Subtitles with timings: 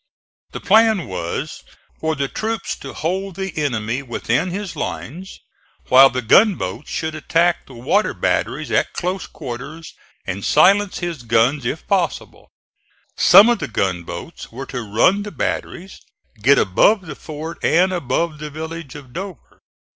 [0.53, 1.61] The plan was
[1.99, 5.37] for the troops to hold the enemy within his lines,
[5.89, 9.93] while the gunboats should attack the water batteries at close quarters
[10.25, 12.49] and silence his guns if possible.
[13.15, 16.01] Some of the gunboats were to run the batteries,
[16.41, 19.61] get above the fort and above the village of Dover.